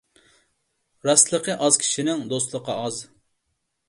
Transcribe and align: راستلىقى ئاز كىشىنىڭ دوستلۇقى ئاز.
راستلىقى 1.09 1.57
ئاز 1.65 1.77
كىشىنىڭ 1.83 2.23
دوستلۇقى 2.31 2.79
ئاز. 2.87 2.99